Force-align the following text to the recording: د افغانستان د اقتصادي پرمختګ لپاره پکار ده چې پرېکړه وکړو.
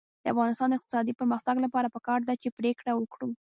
د 0.23 0.25
افغانستان 0.33 0.67
د 0.69 0.75
اقتصادي 0.77 1.13
پرمختګ 1.19 1.55
لپاره 1.65 1.93
پکار 1.95 2.19
ده 2.27 2.33
چې 2.41 2.55
پرېکړه 2.57 2.91
وکړو. 2.95 3.29